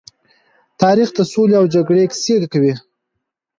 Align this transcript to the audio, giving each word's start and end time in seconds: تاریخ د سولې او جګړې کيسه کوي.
تاریخ 0.81 1.09
د 1.15 1.19
سولې 1.31 1.55
او 1.59 1.65
جګړې 1.73 2.03
کيسه 2.11 2.47
کوي. 2.53 2.73